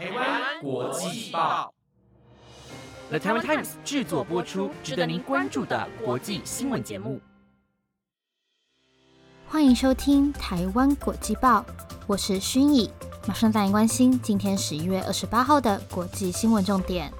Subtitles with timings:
[0.00, 1.74] 台湾国际报
[3.10, 7.20] ，The Taiwan Times 制作播出，值得您关注的国际新闻节目。
[9.46, 11.62] 欢迎收听台湾国际报，
[12.06, 12.90] 我是薰逸，
[13.28, 17.12] 马上带您关心今天十一月二十八号的国际新闻重点。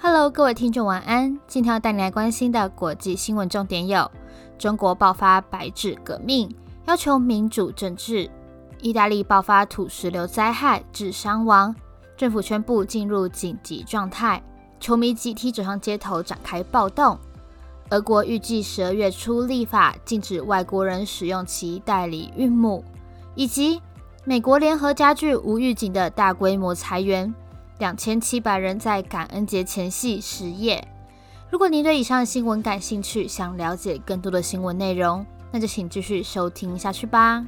[0.00, 1.38] Hello，各位听众，晚安。
[1.46, 4.10] 今天要带你来关心的国际新闻重点有：
[4.58, 6.52] 中国爆发白纸革命，
[6.86, 8.28] 要求民主政治；
[8.80, 11.74] 意大利爆发土石流灾害，致伤亡，
[12.16, 14.42] 政府宣布进入紧急状态，
[14.78, 17.16] 球迷集体走上街头展开暴动；
[17.90, 22.82] 俄国预计十二月初立法禁止外国人使用其代理孕母；
[23.34, 23.80] 以及
[24.24, 27.34] 美国联合家具无预警的大规模裁员。
[27.78, 30.86] 两千七百人在感恩节前夕失业。
[31.50, 37.44] 如果您对以上的新闻感兴趣，想了解更多的新闻内容，那就请继续收听下去吧。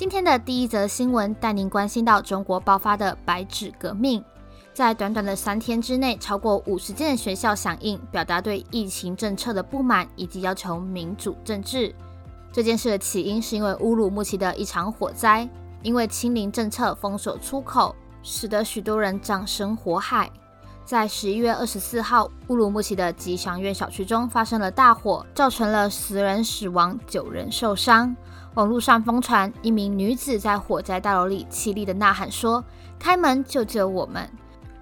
[0.00, 4.24] 今天的第一则新闻带您关心到中国爆发的“白纸革命”。
[4.72, 11.94] 在短短的三天之内，超过五十间学校响应，表达对疫情政策的不满，以及要求民主政治。
[12.50, 15.46] 这件事的起因是因为乌鲁木齐的一场火灾，
[15.82, 20.30] 因为清零政策封锁出口，使得许多人葬身火海。
[20.90, 28.12] 在十一月二十四号，乌鲁木齐的吉祥苑小区中发生了大火，造成了十人死亡、九人受伤。
[28.54, 32.64] 网络上疯传一名女子在火灾大楼里凄厉的呐喊说
[32.98, 34.28] ：“开门，救救我们！”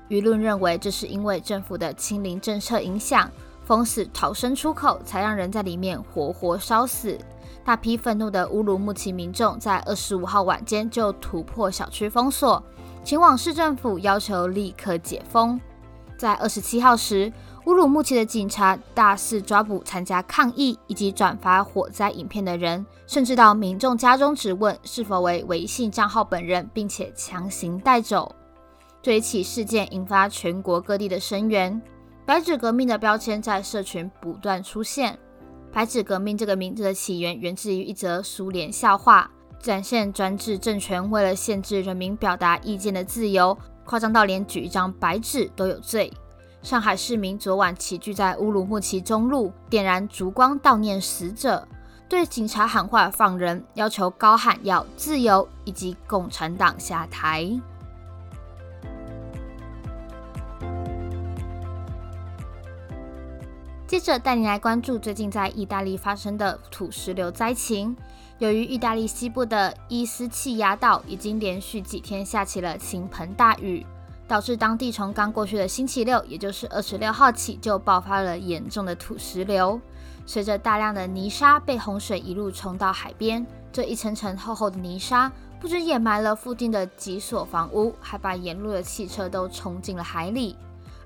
[0.09, 3.31] 舆论认为这是因为政府的清零政策影响，
[3.67, 7.19] 封死逃生出口，才让人在里面活活烧死。
[7.63, 12.65] 大批愤怒的乌鲁木齐民众在二十五号晚间就突破小区封锁，
[13.05, 15.61] 前往市政府要求立刻解封。
[16.19, 17.33] 在二十七号时，
[17.67, 28.35] 乌鲁木齐的警察大肆抓捕参加抗议以及转发火灾影片的人，甚至到民众家中质问是否为微信账号本人，并且强行带走。
[29.01, 31.81] 这一起事件引发全国各地的声援，
[32.27, 35.17] 白纸革命的标签在社群不断出现。
[35.73, 43.57] 白纸革命这个名字的起源源自于一则苏联笑话，展现专制政权为了限制人民表达意见的自由，
[43.89, 46.13] 夸张到连举一张白纸都有罪。
[46.61, 51.67] 上海市民昨晚齐聚在乌鲁木齐中路，点燃烛光悼念死者，
[52.07, 57.59] 对警察喊话放人，要求高喊要自由以及共产党下台。
[63.89, 67.97] 接着带你来关注最近在意大利发生的土石流灾情。
[68.37, 73.87] 由于意大利西部的伊斯契亚岛已经连续几天下起了倾盆大雨，
[74.29, 79.81] 导致当地从刚过去的星期六，也就是二十六号起就爆发了严重的土石流。
[80.27, 90.55] 随着大量的泥沙被洪水一路冲到海边，这一层层厚厚的泥沙不止掩埋了附近的几所房屋，还把沿路的汽车都冲进了海里。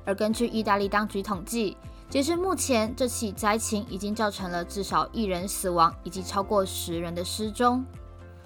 [0.05, 1.77] 而根据意大利当局统计，
[2.13, 7.83] 截至目前，这起灾情已经造成了至少一人死亡，以及超过十人的失踪。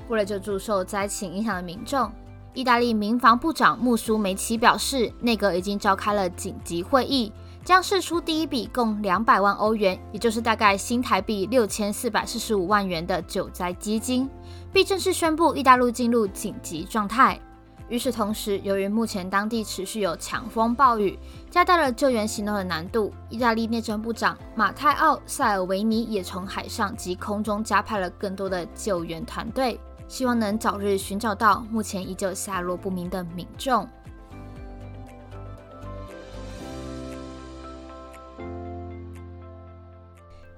[0.09, 2.09] 为了救助受灾情影响的民众，
[2.54, 7.32] 意大利民防部长穆苏梅奇表示，内阁已经召开了紧急会议，
[7.65, 14.31] 将释出第一笔共两百万欧元，也就是大概新台币六千四百四十五万元的救灾基金，
[14.72, 17.41] 并正式宣布意大利进入紧急状态。
[17.89, 21.17] 与此同时，由于目前当地持续有强风暴雨，
[21.49, 23.13] 加大了救援行动的难度。
[23.31, 33.89] 意大利内政部长马泰奥·塞尔维尼也从海上及空中加派了更多的救援团队，希望能早日寻找到目前依旧下落不明的民众。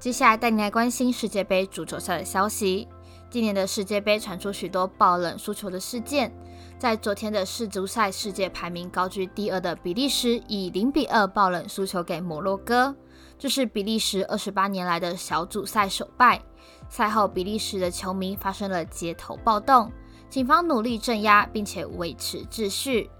[0.00, 2.88] 接下来带你来关心世界杯足球赛的消息。
[3.28, 6.32] 今年的世界杯传出许多爆冷输球的事件。
[6.78, 12.94] 在昨天的世足赛，世界排名高居第二的比利时以零比二爆冷输球给摩洛哥，
[13.36, 16.40] 这是比利时二十八年来的小组赛首败。
[16.88, 19.90] 赛后，比利时的球迷发生了街头暴动，
[20.30, 23.10] 警方努力镇压并且维持秩序。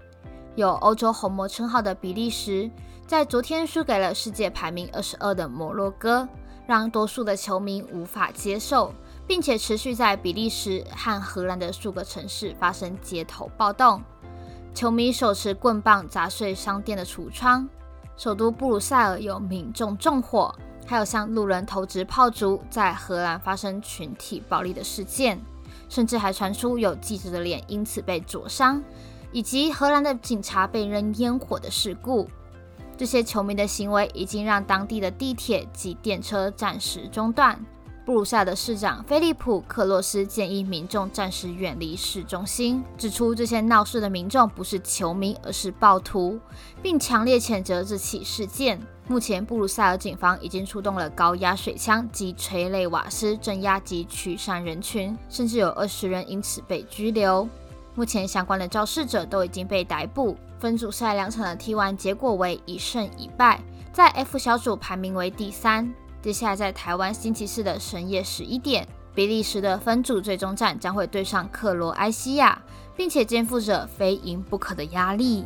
[0.55, 2.71] 有“欧洲红魔”称号的比利时，
[3.05, 6.25] 在昨天输给了世界排名二十二的摩洛哥，
[6.65, 8.93] 让多数的球迷无法接受。
[9.29, 14.01] 并且持续在比利时和荷兰的数个城市发生街头暴动，
[14.73, 17.69] 球迷手持棍棒砸碎商店的橱窗。
[18.17, 20.55] 首都布鲁塞尔有民众纵火，
[20.87, 22.59] 还有向路人投掷炮竹。
[22.71, 25.39] 在荷兰发生群体暴力的事件，
[25.89, 28.83] 甚至还传出有记者的脸因此被灼伤，
[29.31, 32.27] 以及荷兰的警察被扔烟火的事故。
[32.97, 37.63] 这些球迷的行为已经让当地的地铁及电车暂时中断。
[38.09, 46.39] 布鲁塞尔市长菲利普·克洛斯建议民众暂时远离市中心，指出这些闹事的民众不是球迷，而是暴徒，
[46.81, 48.81] 并强烈谴责这起事件。
[49.07, 57.47] 目前，布鲁塞尔警方已经出动了高压水枪及催泪瓦斯镇压及驱散人群，甚至有二十人因此被拘留。
[57.93, 60.35] 目前，相关的肇事者都已经被逮捕。
[60.57, 63.61] 分组赛两场的踢完结果为一胜一败，
[63.93, 65.93] 在 F 小组排名为第三。
[66.21, 68.85] 接下来，在台湾星期四的深夜十一点，
[69.15, 72.61] 比利时的分组最终战将会对上克罗埃西亚，
[72.95, 75.45] 并且肩负着非赢不可的压力。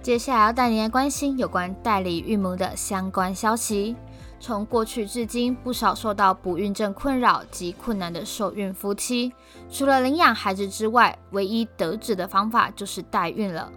[0.00, 3.96] 接下来要带您来关心有关代理孕母的相关消息。
[4.40, 9.32] 从过去至今，不少受到不孕症困扰及困难的受孕夫妻，
[9.70, 13.70] 除了领养孩子之外，唯一得子的方法就是代孕了。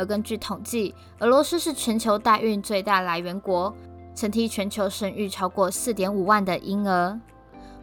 [0.00, 3.76] 而根据统计，俄罗斯是全球代孕最大来源国，
[4.14, 7.20] 曾替全球生育超过四点五万的婴儿。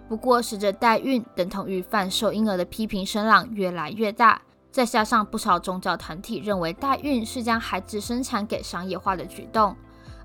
[0.09, 4.41] 不过，随着代孕等同于贩售婴儿的批评声浪越来越大，
[4.71, 9.75] 再加上不少宗教团体认为代孕是将孩子生产给商业化的举动。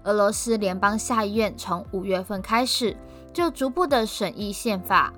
[0.04, 2.96] 俄罗斯联邦下议院从五月份开始
[3.34, 5.12] 就逐步的审议宪法。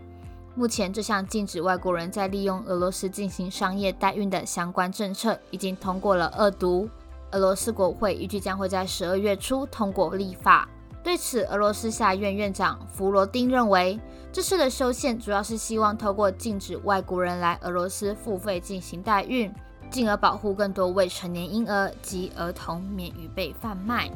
[0.56, 6.89] 目前，这项禁止外国人在利用俄罗斯进行商业代孕的相关政策已经通过了二读。
[7.33, 10.69] 俄罗斯国会预计将会在十二月初通过立法。
[11.03, 13.99] 对此，俄罗斯下院院长弗罗丁认为，
[14.33, 19.53] 这次的修宪主要是希望透过禁止外国人来俄罗斯付费进行代孕，
[19.91, 24.09] 进而保护更多未成年婴儿及儿童免于被贩卖。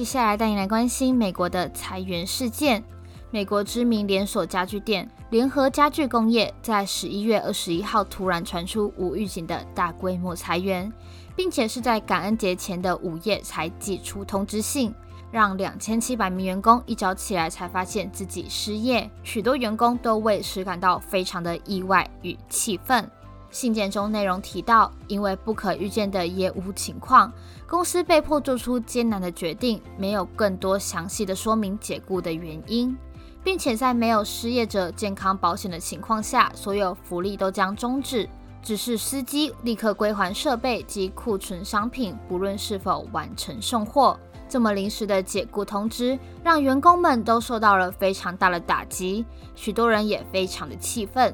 [0.00, 2.82] 接下来带你来关心美国的裁员事件。
[3.30, 10.90] 美国知名连锁家具店联合家具工业在十一月二十一号突然传出无预警的大规模裁员，
[11.36, 14.94] 并且是在感恩节前的午夜才寄出通知信，
[15.30, 19.10] 让两千七百名员工一早起来才发现自己失业。
[19.22, 23.06] 许多员工都为此感到非常的意外与气愤。
[23.50, 27.32] 信件中内容提到，因为不可预见的业务情况，
[27.66, 32.96] 公司被迫做出艰难的决定，没有更多详细的说明解雇的原因，
[33.42, 38.28] 并且在没有失业者健康保险的情况下，所有福利都将终止，
[38.62, 44.18] 只是司机立刻归还设备及库存商品，不论是否完成送货。
[44.48, 49.24] 这么临时的解雇通知，让员工们都受到了非常大的打击，
[49.54, 51.32] 许多人也非常的气愤。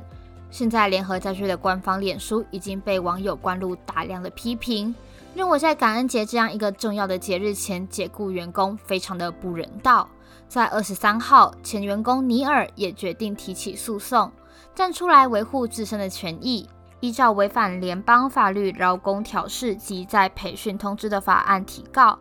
[0.57, 4.95] 现在，联合家具的官方脸书已经被网友灌入大量的批评，
[5.35, 10.09] 认为在感恩节这样一个重要的节日前解雇员工非常的不人道。
[10.49, 14.33] 在二十三号，前员工尼尔也决定提起诉讼，
[14.75, 16.67] 站出来维护自身的权益。
[17.01, 22.19] 依照违反联邦法律劳工调试及在培训通知的法案提告，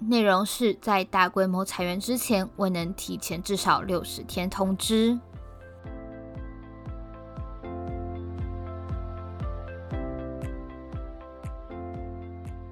[0.00, 5.16] 内容是在大规模裁员之前未能提前至少六十天通知。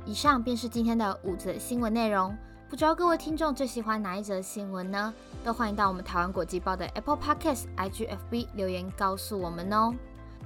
[0.06, 2.36] 以上便是今天的五则新闻内容。
[2.68, 5.14] 不知道各位听众最喜欢哪一则新闻呢？
[5.44, 9.94] 都欢迎到我们台湾国际报的 Apple Podcast、IGFB 留言告诉我们哦。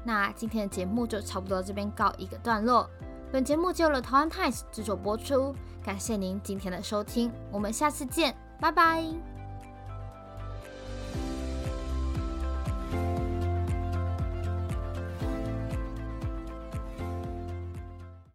[0.05, 2.88] 那今天的节目就差不多这边告一个段落。
[3.33, 9.38] 本节目就由台湾 Times 制作播出，感谢您今天的收听，我们下次见，拜拜。